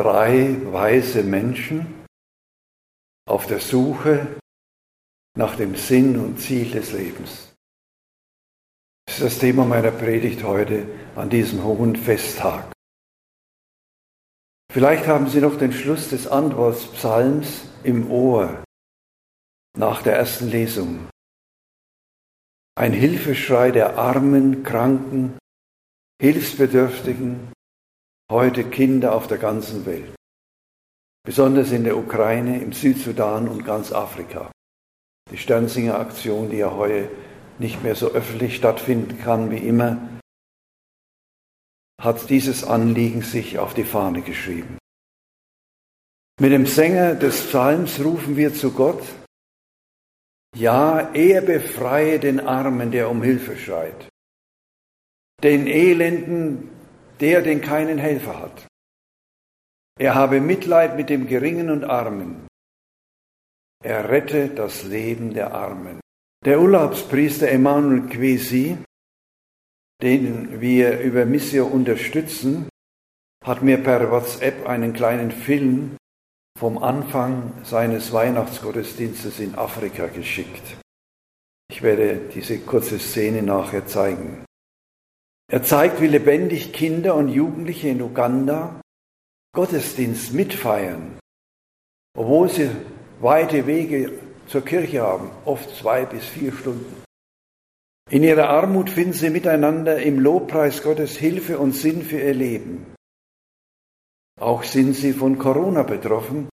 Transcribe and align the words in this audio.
drei 0.00 0.56
weise 0.72 1.22
Menschen 1.22 2.06
auf 3.28 3.46
der 3.46 3.60
Suche 3.60 4.40
nach 5.36 5.56
dem 5.56 5.76
Sinn 5.76 6.18
und 6.18 6.40
Ziel 6.40 6.70
des 6.70 6.92
Lebens. 6.92 7.52
Das 9.06 9.16
ist 9.16 9.24
das 9.24 9.38
Thema 9.38 9.66
meiner 9.66 9.90
Predigt 9.90 10.42
heute 10.42 10.88
an 11.16 11.28
diesem 11.28 11.62
hohen 11.62 11.96
Festtag. 11.96 12.72
Vielleicht 14.72 15.06
haben 15.06 15.28
Sie 15.28 15.40
noch 15.40 15.58
den 15.58 15.72
Schluss 15.72 16.08
des 16.08 16.26
Antwortspsalms 16.26 17.64
im 17.84 18.10
Ohr 18.10 18.64
nach 19.76 20.02
der 20.02 20.16
ersten 20.16 20.48
Lesung. 20.48 21.10
Ein 22.74 22.94
Hilfeschrei 22.94 23.70
der 23.70 23.98
Armen, 23.98 24.62
Kranken, 24.62 25.36
Hilfsbedürftigen, 26.22 27.52
heute 28.30 28.62
Kinder 28.64 29.14
auf 29.14 29.26
der 29.26 29.38
ganzen 29.38 29.84
Welt, 29.86 30.14
besonders 31.24 31.72
in 31.72 31.82
der 31.84 31.96
Ukraine, 31.96 32.62
im 32.62 32.72
Südsudan 32.72 33.48
und 33.48 33.64
ganz 33.64 33.92
Afrika. 33.92 34.52
Die 35.30 35.36
Sternsinger 35.36 35.98
Aktion, 35.98 36.48
die 36.48 36.58
ja 36.58 36.70
heute 36.72 37.10
nicht 37.58 37.82
mehr 37.82 37.96
so 37.96 38.08
öffentlich 38.12 38.56
stattfinden 38.56 39.18
kann 39.18 39.50
wie 39.50 39.58
immer, 39.58 40.20
hat 42.00 42.30
dieses 42.30 42.64
Anliegen 42.64 43.22
sich 43.22 43.58
auf 43.58 43.74
die 43.74 43.84
Fahne 43.84 44.22
geschrieben. 44.22 44.78
Mit 46.40 46.52
dem 46.52 46.66
Sänger 46.66 47.16
des 47.16 47.48
Psalms 47.48 48.02
rufen 48.02 48.36
wir 48.36 48.54
zu 48.54 48.72
Gott, 48.72 49.02
ja, 50.56 51.12
er 51.12 51.42
befreie 51.42 52.18
den 52.18 52.40
Armen, 52.40 52.90
der 52.90 53.10
um 53.10 53.22
Hilfe 53.22 53.56
schreit, 53.56 54.08
den 55.42 55.66
Elenden, 55.66 56.79
der 57.20 57.42
den 57.42 57.60
keinen 57.60 57.98
Helfer 57.98 58.40
hat. 58.40 58.66
Er 59.98 60.14
habe 60.14 60.40
Mitleid 60.40 60.96
mit 60.96 61.10
dem 61.10 61.26
Geringen 61.26 61.70
und 61.70 61.84
Armen. 61.84 62.46
Er 63.84 64.08
rette 64.08 64.48
das 64.48 64.84
Leben 64.84 65.34
der 65.34 65.52
Armen. 65.54 66.00
Der 66.44 66.60
Urlaubspriester 66.60 67.48
Emanuel 67.48 68.08
Quesi, 68.08 68.78
den 70.02 70.60
wir 70.60 71.00
über 71.00 71.26
Missio 71.26 71.66
unterstützen, 71.66 72.68
hat 73.44 73.62
mir 73.62 73.78
per 73.82 74.10
WhatsApp 74.10 74.66
einen 74.66 74.92
kleinen 74.92 75.30
Film 75.30 75.96
vom 76.58 76.78
Anfang 76.78 77.52
seines 77.64 78.12
Weihnachtsgottesdienstes 78.12 79.38
in 79.40 79.54
Afrika 79.54 80.06
geschickt. 80.06 80.78
Ich 81.70 81.82
werde 81.82 82.28
diese 82.34 82.58
kurze 82.58 82.98
Szene 82.98 83.42
nachher 83.42 83.86
zeigen. 83.86 84.44
Er 85.52 85.64
zeigt, 85.64 86.00
wie 86.00 86.06
lebendig 86.06 86.72
Kinder 86.72 87.16
und 87.16 87.28
Jugendliche 87.28 87.88
in 87.88 88.00
Uganda 88.00 88.80
Gottesdienst 89.52 90.32
mitfeiern, 90.32 91.18
obwohl 92.16 92.48
sie 92.48 92.70
weite 93.20 93.66
Wege 93.66 94.12
zur 94.46 94.64
Kirche 94.64 95.02
haben, 95.02 95.28
oft 95.44 95.74
zwei 95.74 96.06
bis 96.06 96.24
vier 96.24 96.52
Stunden. 96.52 97.02
In 98.10 98.22
ihrer 98.22 98.48
Armut 98.48 98.90
finden 98.90 99.12
sie 99.12 99.30
miteinander 99.30 100.00
im 100.00 100.20
Lobpreis 100.20 100.84
Gottes 100.84 101.16
Hilfe 101.16 101.58
und 101.58 101.72
Sinn 101.72 102.02
für 102.02 102.20
ihr 102.20 102.34
Leben. 102.34 102.94
Auch 104.40 104.62
sind 104.62 104.94
sie 104.94 105.12
von 105.12 105.36
Corona 105.36 105.82
betroffen 105.82 106.48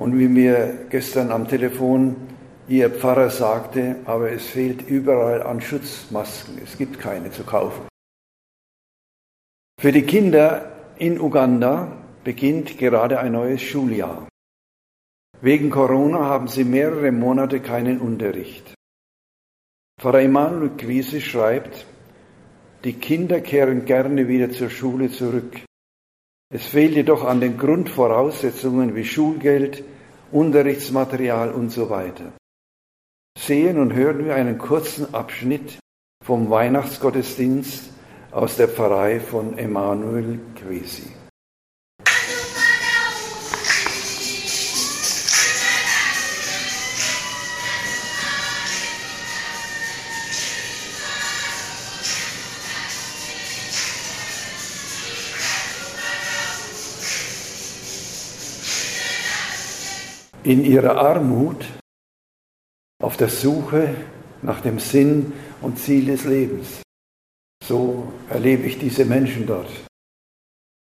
und 0.00 0.18
wie 0.18 0.28
mir 0.28 0.86
gestern 0.90 1.30
am 1.30 1.46
Telefon 1.46 2.16
ihr 2.66 2.90
Pfarrer 2.90 3.30
sagte, 3.30 3.96
aber 4.04 4.32
es 4.32 4.46
fehlt 4.46 4.82
überall 4.88 5.44
an 5.44 5.60
Schutzmasken, 5.60 6.60
es 6.62 6.76
gibt 6.76 6.98
keine 6.98 7.30
zu 7.30 7.44
kaufen. 7.44 7.86
Für 9.78 9.92
die 9.92 10.02
Kinder 10.02 10.72
in 10.96 11.20
Uganda 11.20 11.92
beginnt 12.24 12.78
gerade 12.78 13.20
ein 13.20 13.32
neues 13.32 13.60
Schuljahr. 13.60 14.26
Wegen 15.42 15.68
Corona 15.68 16.20
haben 16.20 16.48
sie 16.48 16.64
mehrere 16.64 17.12
Monate 17.12 17.60
keinen 17.60 18.00
Unterricht. 18.00 18.74
Pfarrer 20.00 20.22
Emanuel 20.22 20.70
Quise 20.78 21.20
schreibt, 21.20 21.86
die 22.84 22.94
Kinder 22.94 23.42
kehren 23.42 23.84
gerne 23.84 24.28
wieder 24.28 24.50
zur 24.50 24.70
Schule 24.70 25.10
zurück. 25.10 25.60
Es 26.48 26.64
fehlt 26.64 26.94
jedoch 26.94 27.24
an 27.24 27.40
den 27.40 27.58
Grundvoraussetzungen 27.58 28.94
wie 28.94 29.04
Schulgeld, 29.04 29.84
Unterrichtsmaterial 30.32 31.52
und 31.52 31.68
so 31.68 31.90
weiter. 31.90 32.32
Sehen 33.38 33.78
und 33.78 33.92
hören 33.92 34.24
wir 34.24 34.34
einen 34.34 34.56
kurzen 34.56 35.14
Abschnitt 35.14 35.78
vom 36.24 36.48
Weihnachtsgottesdienst 36.48 37.95
aus 38.36 38.56
der 38.56 38.68
Pfarrei 38.68 39.18
von 39.18 39.56
Emanuel 39.56 40.38
Quesi. 40.54 41.10
In 60.44 60.62
ihrer 60.62 60.98
Armut 60.98 61.64
auf 63.02 63.16
der 63.16 63.30
Suche 63.30 63.94
nach 64.42 64.60
dem 64.60 64.78
Sinn 64.78 65.32
und 65.62 65.78
Ziel 65.78 66.04
des 66.04 66.24
Lebens. 66.26 66.85
So 67.66 68.12
erlebe 68.30 68.62
ich 68.64 68.78
diese 68.78 69.04
Menschen 69.04 69.44
dort, 69.44 69.68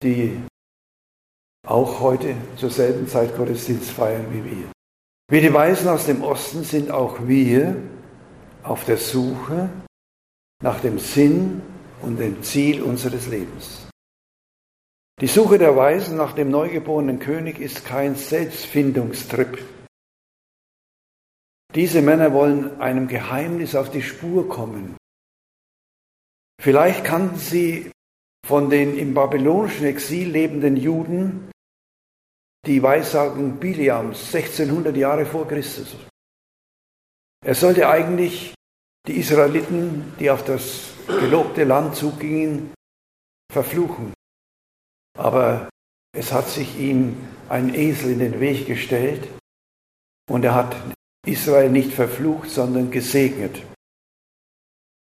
die 0.01 0.41
auch 1.67 1.99
heute 1.99 2.35
zur 2.55 2.71
selben 2.71 3.07
Zeit 3.07 3.37
Gottesdienst 3.37 3.91
feiern 3.91 4.25
wie 4.31 4.43
wir. 4.43 4.71
Wie 5.29 5.41
die 5.41 5.53
Weisen 5.53 5.87
aus 5.89 6.07
dem 6.07 6.23
Osten 6.23 6.63
sind 6.63 6.89
auch 6.89 7.27
wir 7.27 7.75
auf 8.63 8.83
der 8.85 8.97
Suche 8.97 9.69
nach 10.63 10.79
dem 10.79 10.97
Sinn 10.97 11.61
und 12.01 12.19
dem 12.19 12.41
Ziel 12.41 12.81
unseres 12.81 13.27
Lebens. 13.27 13.87
Die 15.21 15.27
Suche 15.27 15.59
der 15.59 15.75
Weisen 15.75 16.17
nach 16.17 16.33
dem 16.33 16.49
neugeborenen 16.49 17.19
König 17.19 17.59
ist 17.59 17.85
kein 17.85 18.15
Selbstfindungstrip. 18.15 19.63
Diese 21.75 22.01
Männer 22.01 22.33
wollen 22.33 22.81
einem 22.81 23.07
Geheimnis 23.07 23.75
auf 23.75 23.91
die 23.91 24.01
Spur 24.01 24.49
kommen. 24.49 24.97
Vielleicht 26.61 27.03
kannten 27.03 27.39
sie 27.39 27.91
von 28.45 28.69
den 28.69 28.95
im 28.95 29.15
babylonischen 29.15 29.87
Exil 29.87 30.29
lebenden 30.29 30.77
Juden 30.77 31.49
die 32.67 32.83
Weissagung 32.83 33.57
Biliams 33.57 34.27
1600 34.35 34.95
Jahre 34.95 35.25
vor 35.25 35.47
Christus. 35.47 35.95
Er 37.43 37.55
sollte 37.55 37.89
eigentlich 37.89 38.53
die 39.07 39.17
Israeliten, 39.17 40.13
die 40.19 40.29
auf 40.29 40.45
das 40.45 40.93
gelobte 41.07 41.63
Land 41.63 41.95
zugingen, 41.95 42.71
verfluchen. 43.51 44.13
Aber 45.17 45.67
es 46.15 46.31
hat 46.31 46.47
sich 46.47 46.77
ihm 46.77 47.17
ein 47.49 47.73
Esel 47.73 48.11
in 48.11 48.19
den 48.19 48.39
Weg 48.39 48.67
gestellt 48.67 49.27
und 50.29 50.45
er 50.45 50.53
hat 50.53 50.75
Israel 51.25 51.71
nicht 51.71 51.91
verflucht, 51.91 52.51
sondern 52.51 52.91
gesegnet 52.91 53.63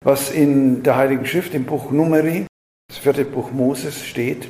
was 0.07 0.31
in 0.31 0.83
der 0.83 0.95
Heiligen 0.95 1.25
Schrift 1.25 1.53
im 1.53 1.65
Buch 1.65 1.91
Numeri, 1.91 2.47
das 2.87 2.99
vierte 2.99 3.25
Buch 3.25 3.51
Moses 3.51 4.05
steht. 4.05 4.49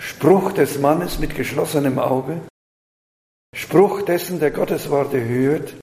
Spruch 0.00 0.50
des 0.50 0.80
Mannes 0.80 1.20
mit 1.20 1.36
geschlossenem 1.36 2.00
Auge, 2.00 2.40
Spruch 3.54 4.02
dessen, 4.02 4.40
der 4.40 4.50
Gottes 4.50 4.90
Worte 4.90 5.24
hört, 5.24 5.76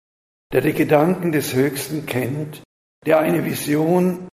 der 0.51 0.59
die 0.59 0.73
Gedanken 0.73 1.31
des 1.31 1.53
Höchsten 1.53 2.05
kennt, 2.05 2.63
der 3.05 3.19
eine 3.19 3.45
Vision 3.45 4.27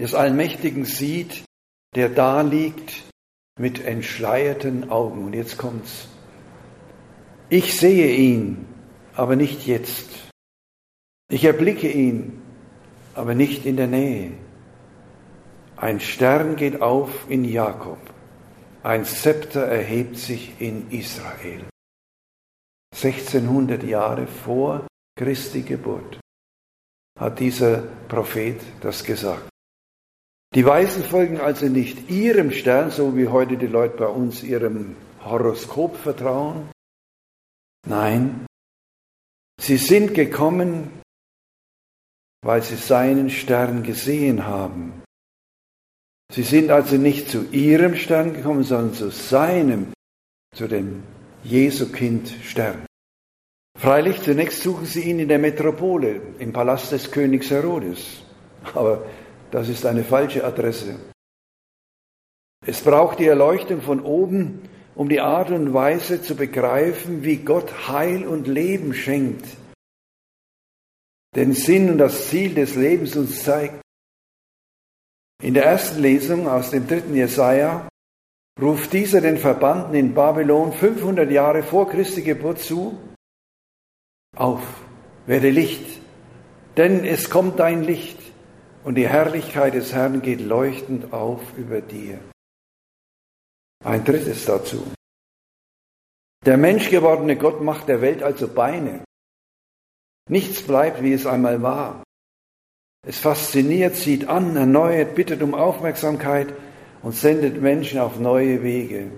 des 0.00 0.14
Allmächtigen 0.14 0.86
sieht, 0.86 1.44
der 1.94 2.08
da 2.08 2.40
liegt 2.40 3.10
mit 3.58 3.84
entschleierten 3.84 4.88
Augen. 4.88 5.26
Und 5.26 5.34
jetzt 5.34 5.58
kommt's. 5.58 6.08
Ich 7.50 7.78
sehe 7.78 8.16
ihn, 8.16 8.64
aber 9.12 9.36
nicht 9.36 9.66
jetzt. 9.66 10.30
Ich 11.30 11.44
erblicke 11.44 11.90
ihn, 11.90 12.41
aber 13.14 13.34
nicht 13.34 13.66
in 13.66 13.76
der 13.76 13.86
Nähe. 13.86 14.32
Ein 15.76 16.00
Stern 16.00 16.56
geht 16.56 16.80
auf 16.80 17.28
in 17.28 17.44
Jakob, 17.44 17.98
ein 18.82 19.04
Zepter 19.04 19.62
erhebt 19.62 20.16
sich 20.16 20.60
in 20.60 20.90
Israel. 20.90 21.64
1600 22.94 23.82
Jahre 23.82 24.26
vor 24.26 24.86
Christi 25.16 25.62
Geburt 25.62 26.20
hat 27.18 27.40
dieser 27.40 27.82
Prophet 28.08 28.60
das 28.80 29.04
gesagt. 29.04 29.48
Die 30.54 30.66
Weisen 30.66 31.02
folgen 31.02 31.40
also 31.40 31.66
nicht 31.66 32.10
ihrem 32.10 32.50
Stern, 32.50 32.90
so 32.90 33.16
wie 33.16 33.28
heute 33.28 33.56
die 33.56 33.66
Leute 33.66 33.96
bei 33.96 34.06
uns 34.06 34.42
ihrem 34.42 34.96
Horoskop 35.24 35.96
vertrauen. 35.96 36.70
Nein, 37.86 38.46
sie 39.60 39.78
sind 39.78 40.14
gekommen 40.14 41.01
weil 42.42 42.62
sie 42.62 42.76
seinen 42.76 43.30
Stern 43.30 43.82
gesehen 43.82 44.46
haben. 44.46 45.02
Sie 46.32 46.42
sind 46.42 46.70
also 46.70 46.96
nicht 46.96 47.28
zu 47.28 47.44
ihrem 47.52 47.94
Stern 47.94 48.34
gekommen, 48.34 48.64
sondern 48.64 48.94
zu 48.94 49.10
seinem. 49.10 49.92
zu 50.54 50.68
dem 50.68 51.02
Jesu-Kind 51.44 52.28
sterben. 52.44 52.84
Freilich, 53.78 54.20
zunächst 54.22 54.62
suchen 54.62 54.84
sie 54.84 55.02
ihn 55.02 55.18
in 55.18 55.28
der 55.28 55.38
Metropole, 55.38 56.20
im 56.38 56.52
Palast 56.52 56.92
des 56.92 57.10
Königs 57.10 57.50
Herodes. 57.50 58.22
Aber 58.74 59.06
das 59.50 59.68
ist 59.68 59.86
eine 59.86 60.04
falsche 60.04 60.44
Adresse. 60.44 60.96
Es 62.66 62.80
braucht 62.82 63.18
die 63.18 63.26
Erleuchtung 63.26 63.80
von 63.80 64.00
oben, 64.00 64.68
um 64.94 65.08
die 65.08 65.20
Art 65.20 65.50
und 65.50 65.72
Weise 65.72 66.22
zu 66.22 66.36
begreifen, 66.36 67.24
wie 67.24 67.36
Gott 67.36 67.88
Heil 67.88 68.26
und 68.26 68.46
Leben 68.46 68.94
schenkt. 68.94 69.46
Den 71.34 71.54
Sinn 71.54 71.90
und 71.90 71.98
das 71.98 72.28
Ziel 72.28 72.54
des 72.54 72.74
Lebens 72.74 73.16
uns 73.16 73.42
zeigt. 73.42 73.80
In 75.42 75.54
der 75.54 75.64
ersten 75.64 76.00
Lesung 76.00 76.46
aus 76.46 76.70
dem 76.70 76.86
dritten 76.86 77.14
Jesaja 77.14 77.88
ruft 78.60 78.92
dieser 78.92 79.20
den 79.20 79.38
Verbannten 79.38 79.94
in 79.94 80.14
Babylon 80.14 80.72
500 80.72 81.30
Jahre 81.30 81.62
vor 81.62 81.88
Christi 81.88 82.22
Geburt 82.22 82.60
zu, 82.60 82.98
auf, 84.36 84.62
werde 85.26 85.50
Licht, 85.50 86.00
denn 86.76 87.04
es 87.04 87.30
kommt 87.30 87.58
dein 87.58 87.82
Licht 87.82 88.18
und 88.84 88.96
die 88.96 89.08
Herrlichkeit 89.08 89.74
des 89.74 89.92
Herrn 89.92 90.22
geht 90.22 90.40
leuchtend 90.40 91.12
auf 91.12 91.40
über 91.56 91.80
dir. 91.80 92.18
Ein 93.84 94.04
drittes 94.04 94.44
dazu. 94.44 94.86
Der 96.44 96.56
menschgewordene 96.56 97.36
Gott 97.36 97.60
macht 97.62 97.88
der 97.88 98.00
Welt 98.00 98.22
also 98.22 98.48
Beine. 98.48 99.04
Nichts 100.28 100.62
bleibt, 100.62 101.02
wie 101.02 101.12
es 101.12 101.26
einmal 101.26 101.62
war. 101.62 102.02
Es 103.04 103.18
fasziniert, 103.18 103.96
zieht 103.96 104.28
an, 104.28 104.56
erneuert, 104.56 105.14
bittet 105.14 105.42
um 105.42 105.54
Aufmerksamkeit 105.54 106.54
und 107.02 107.12
sendet 107.12 107.60
Menschen 107.60 107.98
auf 107.98 108.18
neue 108.18 108.62
Wege. 108.62 109.10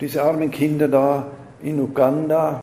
Diese 0.00 0.22
armen 0.22 0.50
Kinder 0.50 0.88
da 0.88 1.36
in 1.60 1.80
Uganda, 1.80 2.60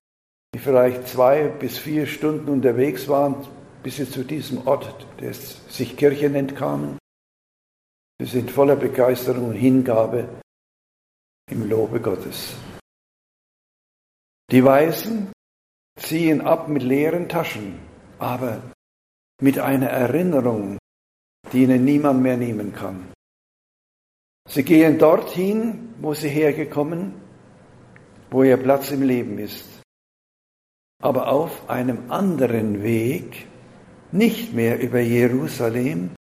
die 0.53 0.59
vielleicht 0.59 1.07
zwei 1.07 1.47
bis 1.47 1.77
vier 1.77 2.07
Stunden 2.07 2.49
unterwegs 2.49 3.07
waren, 3.07 3.45
bis 3.83 3.97
sie 3.97 4.09
zu 4.09 4.23
diesem 4.23 4.65
Ort, 4.67 5.05
der 5.19 5.33
sich 5.33 5.97
Kirche 5.97 6.29
nennt, 6.29 6.55
kamen. 6.55 6.97
Sie 8.19 8.25
sind 8.25 8.51
voller 8.51 8.75
Begeisterung 8.75 9.49
und 9.49 9.55
Hingabe 9.55 10.27
im 11.49 11.69
Lobe 11.69 12.01
Gottes. 12.01 12.55
Die 14.51 14.63
Weisen 14.63 15.31
ziehen 15.99 16.41
ab 16.41 16.67
mit 16.67 16.83
leeren 16.83 17.29
Taschen, 17.29 17.79
aber 18.17 18.61
mit 19.41 19.59
einer 19.59 19.89
Erinnerung, 19.89 20.77
die 21.51 21.63
ihnen 21.63 21.85
niemand 21.85 22.21
mehr 22.21 22.37
nehmen 22.37 22.73
kann. 22.73 23.11
Sie 24.47 24.63
gehen 24.63 24.97
dorthin, 24.97 25.93
wo 26.01 26.13
sie 26.13 26.29
hergekommen, 26.29 27.13
wo 28.31 28.43
ihr 28.43 28.57
Platz 28.57 28.91
im 28.91 29.03
Leben 29.03 29.37
ist, 29.37 29.65
aber 31.01 31.31
auf 31.31 31.69
einem 31.69 32.11
anderen 32.11 32.83
Weg, 32.83 33.47
nicht 34.11 34.53
mehr 34.53 34.79
über 34.79 34.99
Jerusalem, 34.99 36.11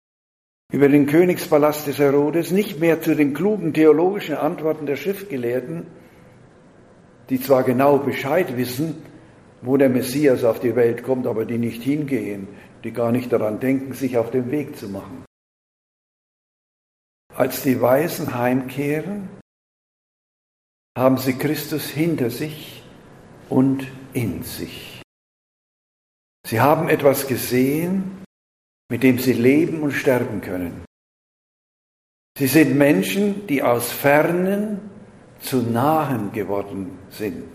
über 0.71 0.87
den 0.87 1.07
Königspalast 1.07 1.87
des 1.87 1.97
Herodes, 1.97 2.51
nicht 2.51 2.79
mehr 2.79 3.01
zu 3.01 3.15
den 3.15 3.33
klugen 3.33 3.73
theologischen 3.73 4.35
Antworten 4.35 4.85
der 4.85 4.95
Schriftgelehrten, 4.95 5.87
die 7.29 7.41
zwar 7.41 7.63
genau 7.63 7.97
Bescheid 7.97 8.55
wissen, 8.57 9.03
wo 9.61 9.77
der 9.77 9.89
Messias 9.89 10.43
auf 10.43 10.59
die 10.59 10.75
Welt 10.75 11.03
kommt, 11.03 11.27
aber 11.27 11.45
die 11.45 11.57
nicht 11.57 11.83
hingehen, 11.83 12.47
die 12.83 12.91
gar 12.91 13.11
nicht 13.11 13.31
daran 13.31 13.59
denken, 13.59 13.93
sich 13.93 14.17
auf 14.17 14.31
den 14.31 14.51
Weg 14.51 14.77
zu 14.77 14.89
machen. 14.89 15.25
Als 17.35 17.63
die 17.63 17.79
Weisen 17.79 18.33
heimkehren, 18.33 19.29
haben 20.97 21.17
sie 21.17 21.37
Christus 21.37 21.87
hinter 21.87 22.29
sich 22.29 22.83
und 23.49 23.87
in 24.13 24.43
sich. 24.43 25.01
Sie 26.45 26.59
haben 26.59 26.89
etwas 26.89 27.27
gesehen, 27.27 28.23
mit 28.89 29.03
dem 29.03 29.19
sie 29.19 29.33
leben 29.33 29.81
und 29.81 29.91
sterben 29.91 30.41
können. 30.41 30.83
Sie 32.37 32.47
sind 32.47 32.77
Menschen, 32.77 33.47
die 33.47 33.61
aus 33.61 33.91
fernen 33.91 34.89
zu 35.39 35.61
nahen 35.61 36.31
geworden 36.31 36.97
sind. 37.09 37.53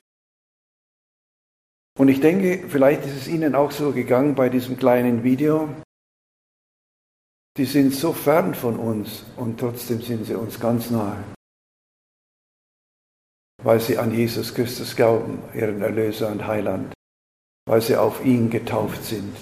Und 1.97 2.09
ich 2.09 2.21
denke, 2.21 2.69
vielleicht 2.69 3.05
ist 3.05 3.17
es 3.17 3.29
Ihnen 3.29 3.55
auch 3.55 3.71
so 3.71 3.93
gegangen 3.93 4.35
bei 4.35 4.49
diesem 4.49 4.77
kleinen 4.77 5.23
Video. 5.23 5.69
Die 7.57 7.67
sind 7.67 7.95
so 7.95 8.13
fern 8.13 8.53
von 8.55 8.77
uns 8.77 9.25
und 9.37 9.61
trotzdem 9.61 10.03
sind 10.03 10.27
sie 10.27 10.35
uns 10.35 10.59
ganz 10.59 10.91
nahe, 10.91 11.23
weil 13.63 13.79
sie 13.79 13.97
an 13.97 14.13
Jesus 14.13 14.53
Christus 14.53 14.97
glauben, 14.97 15.41
ihren 15.55 15.81
Erlöser 15.81 16.33
und 16.33 16.49
Heiland, 16.49 16.93
weil 17.67 17.81
sie 17.81 17.95
auf 17.95 18.25
ihn 18.25 18.51
getauft 18.51 19.05
sind. 19.05 19.37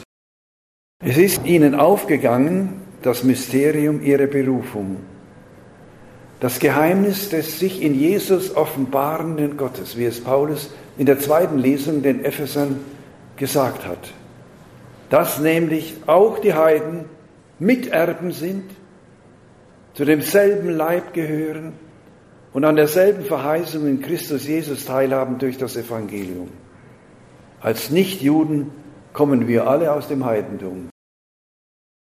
Es 1.03 1.17
ist 1.17 1.47
ihnen 1.47 1.75
aufgegangen, 1.75 2.83
das 3.01 3.25
Mysterium 3.25 4.03
ihrer 4.03 4.27
Berufung, 4.27 4.99
das 6.43 6.59
Geheimnis 6.59 7.29
des 7.29 7.61
sich 7.61 7.81
in 7.81 7.95
Jesus 7.95 8.57
offenbarenden 8.57 9.57
Gottes, 9.57 9.97
wie 9.97 10.07
es 10.07 10.21
Paulus 10.21 10.71
in 10.99 11.07
der 11.07 11.21
zweiten 11.21 11.57
Lesung 11.57 12.03
den 12.03 12.25
Ephesern 12.25 12.81
gesagt 13.37 13.87
hat. 13.87 14.13
Dass 15.09 15.39
nämlich 15.39 15.95
auch 16.09 16.41
die 16.41 16.53
Heiden 16.53 17.05
Miterben 17.61 18.33
sind, 18.33 18.65
zu 19.95 20.05
demselben 20.05 20.71
Leib 20.71 21.15
gehören 21.15 21.75
und 22.53 22.65
an 22.65 22.75
derselben 22.75 23.25
Verheißung 23.25 23.87
in 23.87 24.03
Christus 24.03 24.45
Jesus 24.45 24.85
teilhaben 24.85 25.39
durch 25.39 25.59
das 25.59 25.77
Evangelium. 25.77 26.49
Als 27.61 27.91
Nichtjuden 27.91 28.73
kommen 29.13 29.47
wir 29.47 29.69
alle 29.69 29.93
aus 29.93 30.09
dem 30.09 30.25
Heidentum. 30.25 30.89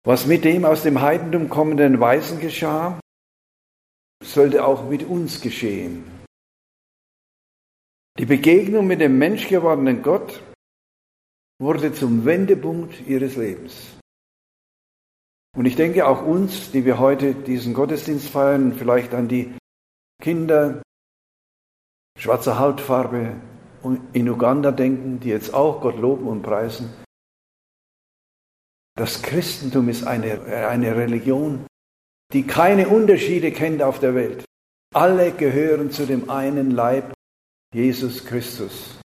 Was 0.04 0.26
mit 0.26 0.44
dem 0.44 0.66
aus 0.66 0.82
dem 0.82 1.00
Heidentum 1.00 1.48
kommenden 1.48 1.98
Weisen 1.98 2.40
geschah, 2.40 3.00
sollte 4.22 4.64
auch 4.64 4.88
mit 4.88 5.02
uns 5.04 5.40
geschehen. 5.40 6.04
Die 8.18 8.26
Begegnung 8.26 8.86
mit 8.86 9.00
dem 9.00 9.18
menschgewordenen 9.18 10.02
Gott 10.02 10.42
wurde 11.60 11.92
zum 11.92 12.24
Wendepunkt 12.24 13.06
ihres 13.06 13.36
Lebens. 13.36 13.96
Und 15.56 15.66
ich 15.66 15.76
denke 15.76 16.06
auch 16.06 16.22
uns, 16.22 16.70
die 16.72 16.84
wir 16.84 16.98
heute 16.98 17.34
diesen 17.34 17.74
Gottesdienst 17.74 18.28
feiern, 18.28 18.74
vielleicht 18.74 19.14
an 19.14 19.28
die 19.28 19.56
Kinder 20.20 20.82
schwarzer 22.18 22.58
Hautfarbe 22.58 23.40
in 24.12 24.28
Uganda 24.28 24.72
denken, 24.72 25.20
die 25.20 25.28
jetzt 25.28 25.54
auch 25.54 25.80
Gott 25.80 25.96
loben 25.98 26.26
und 26.26 26.42
preisen. 26.42 26.92
Das 28.96 29.22
Christentum 29.22 29.88
ist 29.88 30.04
eine, 30.04 30.42
eine 30.42 30.96
Religion, 30.96 31.67
die 32.32 32.46
keine 32.46 32.88
Unterschiede 32.88 33.52
kennt 33.52 33.82
auf 33.82 33.98
der 34.00 34.14
Welt. 34.14 34.44
Alle 34.94 35.32
gehören 35.32 35.90
zu 35.90 36.06
dem 36.06 36.30
einen 36.30 36.70
Leib, 36.70 37.12
Jesus 37.74 38.24
Christus. 38.24 38.98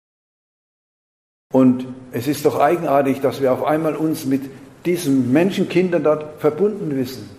Und 1.54 1.86
es 2.12 2.28
ist 2.28 2.46
doch 2.46 2.60
eigenartig, 2.60 3.22
dass 3.22 3.42
wir 3.42 3.54
auf 3.54 3.64
einmal 3.64 3.96
uns 3.96 4.26
mit 4.26 4.50
diesen 4.86 5.32
Menschenkindern 5.32 6.04
dort 6.04 6.42
verbunden 6.42 6.96
wissen. 6.96 7.30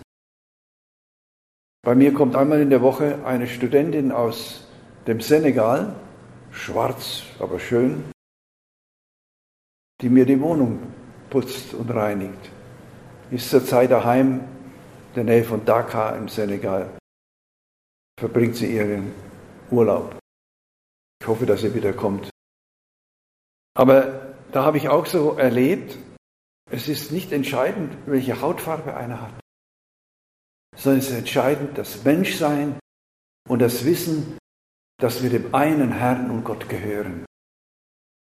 Bei 1.83 1.93
mir 1.93 2.13
kommt 2.13 2.35
einmal 2.35 2.61
in 2.61 2.69
der 2.69 2.81
Woche 2.81 3.23
eine 3.25 3.45
Studentin 3.45 4.11
aus 4.11 4.67
dem 5.05 5.21
Senegal, 5.21 5.95
schwarz, 6.51 7.23
aber 7.39 7.59
schön, 7.59 8.05
die 10.01 10.09
mir 10.09 10.25
die 10.25 10.41
Wohnung 10.41 10.79
putzt 11.29 11.73
und 11.73 11.91
reinigt. 11.91 12.49
Ist 13.29 13.49
zurzeit 13.49 13.91
daheim 13.91 14.41
der 15.15 15.23
Nähe 15.23 15.43
von 15.43 15.65
Dakar 15.65 16.15
im 16.17 16.27
Senegal. 16.27 16.97
Verbringt 18.19 18.55
sie 18.55 18.73
ihren 18.73 19.13
Urlaub. 19.71 20.17
Ich 21.21 21.27
hoffe, 21.27 21.45
dass 21.45 21.61
sie 21.61 21.73
wieder 21.73 21.93
kommt. 21.93 22.29
Aber 23.73 24.35
da 24.51 24.63
habe 24.63 24.77
ich 24.77 24.89
auch 24.89 25.05
so 25.05 25.33
erlebt, 25.33 25.97
es 26.69 26.87
ist 26.87 27.11
nicht 27.11 27.31
entscheidend, 27.31 27.95
welche 28.05 28.41
Hautfarbe 28.41 28.95
einer 28.95 29.21
hat, 29.21 29.33
sondern 30.75 30.99
es 30.99 31.09
ist 31.09 31.17
entscheidend 31.17 31.77
das 31.77 32.03
Menschsein 32.03 32.79
und 33.47 33.59
das 33.59 33.85
Wissen, 33.85 34.37
dass 34.97 35.23
wir 35.23 35.29
dem 35.29 35.53
einen 35.53 35.91
Herrn 35.91 36.31
und 36.31 36.43
Gott 36.43 36.69
gehören. 36.69 37.25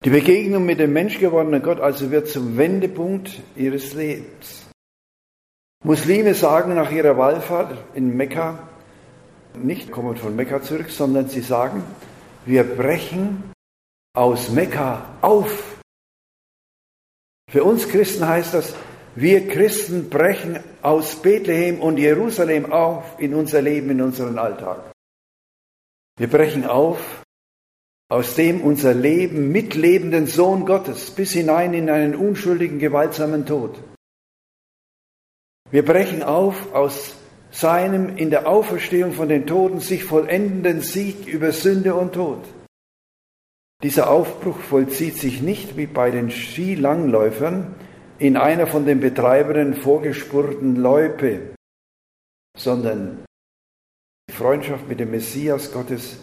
Die 0.04 0.10
Begegnung 0.10 0.66
mit 0.66 0.80
dem 0.80 0.94
menschgewordenen 0.94 1.62
Gott 1.62 1.80
also 1.80 2.12
wird 2.12 2.28
zum 2.28 2.58
Wendepunkt 2.58 3.42
ihres 3.56 3.94
Lebens. 3.94 4.67
Muslime 5.88 6.36
sagen 6.36 6.76
nach 6.76 6.92
ihrer 6.92 7.18
Wallfahrt 7.18 7.76
in 7.96 8.16
Mekka, 8.16 8.60
nicht 9.56 9.92
kommen 9.92 10.16
von 10.18 10.36
Mekka 10.36 10.62
zurück, 10.62 10.90
sondern 10.90 11.30
sie 11.30 11.42
sagen, 11.42 11.82
wir 12.46 12.64
brechen 12.64 13.52
aus 14.14 14.50
Mekka 14.50 15.06
auf 15.22 15.78
für 17.50 17.64
uns 17.64 17.88
Christen 17.88 18.28
heißt 18.28 18.54
das, 18.54 18.76
wir 19.16 19.48
Christen 19.48 20.10
brechen 20.10 20.60
aus 20.82 21.16
Bethlehem 21.16 21.80
und 21.80 21.98
Jerusalem 21.98 22.74
auf 22.74 23.16
in 23.20 23.34
unser 23.34 23.62
Leben, 23.62 23.90
in 23.90 24.02
unseren 24.02 24.38
Alltag. 24.38 24.92
Wir 26.20 26.28
brechen 26.28 26.66
auf 26.66 27.24
aus 28.10 28.36
dem 28.36 28.62
unser 28.62 28.94
Leben 28.94 29.52
mitlebenden 29.54 30.28
Sohn 30.28 30.66
Gottes 30.66 31.12
bis 31.12 31.32
hinein 31.32 31.74
in 31.74 31.90
einen 31.90 32.16
unschuldigen, 32.16 32.80
gewaltsamen 32.80 33.46
Tod. 33.46 33.80
Wir 35.70 35.84
brechen 35.84 36.24
auf 36.24 36.74
aus 36.74 37.16
seinem 37.52 38.16
in 38.16 38.30
der 38.30 38.48
Auferstehung 38.48 39.12
von 39.14 39.28
den 39.28 39.46
Toten 39.46 39.80
sich 39.80 40.04
vollendenden 40.04 40.82
Sieg 40.82 41.28
über 41.28 41.52
Sünde 41.52 41.96
und 41.96 42.14
Tod. 42.14 42.44
Dieser 43.84 44.10
Aufbruch 44.10 44.60
vollzieht 44.60 45.18
sich 45.18 45.42
nicht 45.42 45.78
wie 45.78 45.86
bei 45.86 46.10
den 46.10 46.32
Skilangläufern 46.32 47.76
in 48.18 48.38
einer 48.38 48.66
von 48.66 48.86
den 48.86 49.00
Betreibern 49.00 49.76
vorgespurten 49.76 50.78
Loipe, 50.78 51.54
sondern 52.58 53.26
die 54.30 54.34
Freundschaft 54.34 54.88
mit 54.88 55.00
dem 55.00 55.12
Messias 55.12 55.72
Gottes 55.72 56.22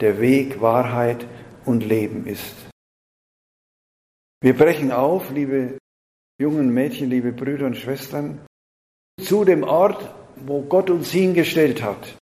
der 0.00 0.20
Weg, 0.20 0.60
Wahrheit 0.60 1.26
und 1.64 1.84
Leben 1.84 2.26
ist. 2.26 2.54
Wir 4.42 4.56
brechen 4.56 4.90
auf, 4.90 5.30
liebe 5.30 5.78
jungen 6.40 6.72
Mädchen, 6.72 7.08
liebe 7.08 7.32
Brüder 7.32 7.66
und 7.66 7.76
Schwestern, 7.76 8.44
zu 9.20 9.44
dem 9.44 9.62
Ort, 9.62 10.08
wo 10.36 10.62
Gott 10.62 10.90
uns 10.90 11.10
hingestellt 11.10 11.82
hat, 11.82 12.16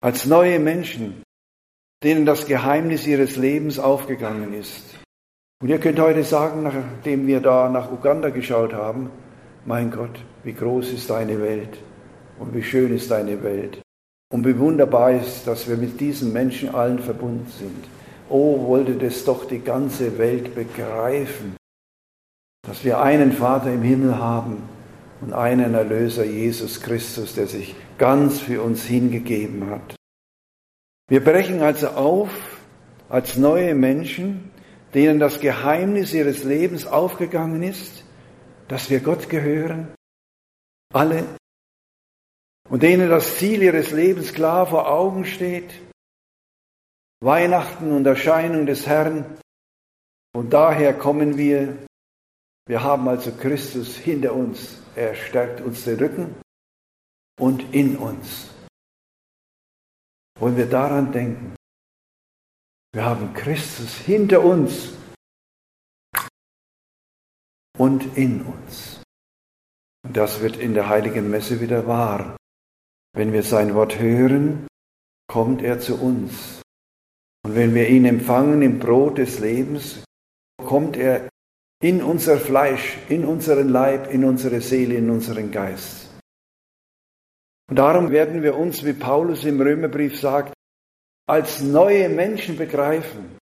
als 0.00 0.26
neue 0.26 0.58
Menschen, 0.58 1.22
denen 2.02 2.26
das 2.26 2.46
Geheimnis 2.46 3.06
ihres 3.06 3.36
Lebens 3.36 3.78
aufgegangen 3.78 4.52
ist. 4.52 4.98
Und 5.60 5.68
ihr 5.68 5.78
könnt 5.78 6.00
heute 6.00 6.24
sagen, 6.24 6.62
nachdem 6.64 7.26
wir 7.26 7.40
da 7.40 7.68
nach 7.68 7.90
Uganda 7.90 8.30
geschaut 8.30 8.72
haben, 8.72 9.10
mein 9.64 9.90
Gott, 9.90 10.24
wie 10.42 10.54
groß 10.54 10.92
ist 10.92 11.10
deine 11.10 11.40
Welt 11.40 11.78
und 12.38 12.54
wie 12.54 12.62
schön 12.62 12.94
ist 12.94 13.10
deine 13.10 13.42
Welt. 13.42 13.80
Und 14.32 14.46
wie 14.46 14.58
wunderbar 14.58 15.12
ist, 15.12 15.46
dass 15.46 15.68
wir 15.68 15.76
mit 15.76 16.00
diesen 16.00 16.32
Menschen 16.32 16.74
allen 16.74 16.98
verbunden 16.98 17.46
sind. 17.48 17.84
Oh, 18.28 18.66
wollte 18.66 18.94
das 18.94 19.24
doch 19.24 19.44
die 19.44 19.60
ganze 19.60 20.18
Welt 20.18 20.54
begreifen, 20.54 21.56
dass 22.66 22.82
wir 22.82 23.00
einen 23.00 23.32
Vater 23.32 23.72
im 23.72 23.82
Himmel 23.82 24.18
haben 24.18 24.68
und 25.22 25.32
einen 25.32 25.74
Erlöser, 25.74 26.24
Jesus 26.24 26.80
Christus, 26.80 27.34
der 27.34 27.46
sich 27.46 27.74
ganz 27.96 28.40
für 28.40 28.62
uns 28.62 28.84
hingegeben 28.84 29.70
hat. 29.70 29.94
Wir 31.08 31.22
brechen 31.22 31.62
also 31.62 31.88
auf 31.88 32.30
als 33.08 33.36
neue 33.36 33.74
Menschen, 33.74 34.50
denen 34.94 35.20
das 35.20 35.40
Geheimnis 35.40 36.12
ihres 36.12 36.44
Lebens 36.44 36.86
aufgegangen 36.86 37.62
ist, 37.62 38.04
dass 38.68 38.90
wir 38.90 39.00
Gott 39.00 39.28
gehören, 39.28 39.94
alle 40.92 41.24
und 42.68 42.82
denen 42.82 43.08
das 43.08 43.36
Ziel 43.36 43.62
ihres 43.62 43.90
Lebens 43.90 44.32
klar 44.32 44.66
vor 44.66 44.90
Augen 44.90 45.24
steht. 45.24 45.72
Weihnachten 47.20 47.92
und 47.92 48.06
Erscheinung 48.06 48.66
des 48.66 48.86
Herrn. 48.86 49.38
Und 50.34 50.52
daher 50.52 50.94
kommen 50.94 51.36
wir. 51.36 51.76
Wir 52.66 52.82
haben 52.82 53.08
also 53.08 53.30
Christus 53.32 53.96
hinter 53.96 54.32
uns. 54.34 54.81
Er 54.94 55.14
stärkt 55.14 55.60
uns 55.60 55.84
den 55.84 55.98
Rücken 55.98 56.34
und 57.40 57.74
in 57.74 57.96
uns. 57.96 58.50
Wollen 60.38 60.56
wir 60.56 60.68
daran 60.68 61.12
denken? 61.12 61.56
Wir 62.92 63.04
haben 63.04 63.32
Christus 63.32 63.96
hinter 63.96 64.44
uns 64.44 64.92
und 67.78 68.16
in 68.18 68.42
uns. 68.42 69.02
Und 70.04 70.16
das 70.16 70.40
wird 70.40 70.56
in 70.56 70.74
der 70.74 70.88
heiligen 70.88 71.30
Messe 71.30 71.60
wieder 71.60 71.86
wahr. 71.86 72.36
Wenn 73.14 73.32
wir 73.32 73.42
sein 73.42 73.74
Wort 73.74 73.98
hören, 73.98 74.66
kommt 75.26 75.62
er 75.62 75.80
zu 75.80 76.00
uns. 76.00 76.60
Und 77.44 77.54
wenn 77.54 77.74
wir 77.74 77.88
ihn 77.88 78.04
empfangen 78.04 78.62
im 78.62 78.78
Brot 78.78 79.18
des 79.18 79.38
Lebens, 79.38 80.04
kommt 80.62 80.96
er 80.96 81.28
in 81.82 82.02
unser 82.02 82.38
Fleisch, 82.38 82.96
in 83.10 83.26
unseren 83.26 83.68
Leib, 83.68 84.10
in 84.10 84.24
unsere 84.24 84.62
Seele, 84.62 84.94
in 84.94 85.10
unseren 85.10 85.50
Geist. 85.50 86.08
Und 87.68 87.76
darum 87.76 88.10
werden 88.10 88.42
wir 88.42 88.56
uns, 88.56 88.84
wie 88.84 88.94
Paulus 88.94 89.44
im 89.44 89.60
Römerbrief 89.60 90.18
sagt, 90.18 90.54
als 91.26 91.60
neue 91.60 92.08
Menschen 92.08 92.56
begreifen, 92.56 93.36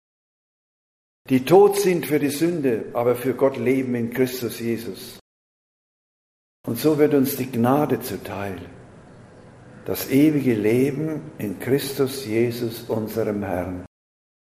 die 1.28 1.44
tot 1.44 1.78
sind 1.78 2.06
für 2.06 2.18
die 2.18 2.30
Sünde, 2.30 2.87
aber 2.94 3.14
für 3.14 3.35
Gott 3.35 3.56
leben 3.56 3.94
in 3.94 4.11
Christus 4.11 4.59
Jesus. 4.59 5.20
Und 6.66 6.78
so 6.78 6.99
wird 6.99 7.14
uns 7.14 7.37
die 7.37 7.50
Gnade 7.50 8.00
zuteil 8.00 8.59
das 9.90 10.11
ewige 10.11 10.54
Leben 10.54 11.32
in 11.38 11.59
Christus 11.59 12.25
Jesus, 12.25 12.82
unserem 12.88 13.42
Herrn. 13.42 13.85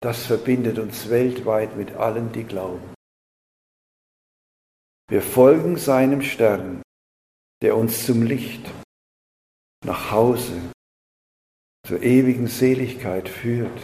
Das 0.00 0.26
verbindet 0.26 0.78
uns 0.78 1.11
weltweit 1.11 1.76
mit 1.76 1.95
allen, 1.95 2.33
die 2.33 2.45
glauben. 2.45 2.98
Wir 5.11 5.23
folgen 5.23 5.79
seinem 5.79 6.21
Stern, 6.21 6.83
der 7.62 7.77
uns 7.77 8.05
zum 8.05 8.23
Licht, 8.23 8.71
nach 9.83 10.11
Hause, 10.11 10.61
zur 11.87 12.03
ewigen 12.03 12.47
Seligkeit 12.47 13.29
führt. 13.29 13.81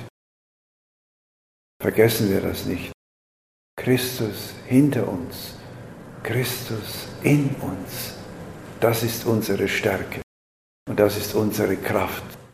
Vergessen 1.80 2.28
wir 2.30 2.42
das 2.42 2.66
nicht. 2.66 2.92
Christus 3.76 4.54
hinter 4.66 5.08
uns, 5.08 5.56
Christus 6.22 7.08
in 7.22 7.54
uns, 7.56 8.14
das 8.80 9.02
ist 9.02 9.24
unsere 9.24 9.66
Stärke. 9.66 10.20
Und 10.86 11.00
das 11.00 11.16
ist 11.16 11.34
unsere 11.34 11.76
Kraft. 11.76 12.38